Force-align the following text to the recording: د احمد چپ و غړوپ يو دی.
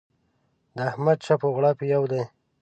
د 0.75 0.77
احمد 0.89 1.17
چپ 1.25 1.41
و 1.45 1.49
غړوپ 1.55 1.79
يو 1.93 2.03
دی. 2.11 2.23